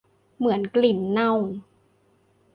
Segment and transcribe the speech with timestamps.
[0.37, 1.33] เหมือนกลิ่นเน่า